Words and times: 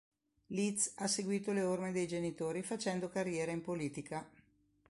Liz 0.47 0.93
ha 0.97 1.05
seguito 1.05 1.51
le 1.51 1.61
orme 1.61 1.91
dei 1.91 2.07
genitori 2.07 2.63
facendo 2.63 3.07
carriera 3.07 3.51
in 3.51 3.61
politica. 3.61 4.27